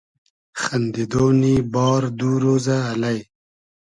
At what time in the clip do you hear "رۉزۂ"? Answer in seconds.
2.43-2.77